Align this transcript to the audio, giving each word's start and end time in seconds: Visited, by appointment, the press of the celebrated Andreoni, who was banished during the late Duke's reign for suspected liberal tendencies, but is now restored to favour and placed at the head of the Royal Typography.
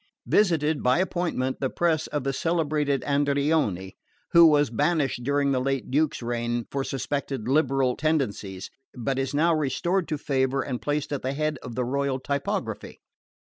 Visited, 0.25 0.81
by 0.81 0.97
appointment, 0.97 1.59
the 1.59 1.69
press 1.69 2.07
of 2.07 2.23
the 2.23 2.33
celebrated 2.33 3.03
Andreoni, 3.03 3.93
who 4.31 4.47
was 4.47 4.71
banished 4.71 5.23
during 5.23 5.51
the 5.51 5.61
late 5.61 5.91
Duke's 5.91 6.23
reign 6.23 6.65
for 6.71 6.83
suspected 6.83 7.47
liberal 7.47 7.95
tendencies, 7.95 8.71
but 8.95 9.19
is 9.19 9.35
now 9.35 9.53
restored 9.53 10.07
to 10.07 10.17
favour 10.17 10.63
and 10.63 10.81
placed 10.81 11.13
at 11.13 11.21
the 11.21 11.33
head 11.33 11.59
of 11.61 11.75
the 11.75 11.85
Royal 11.85 12.17
Typography. 12.19 12.99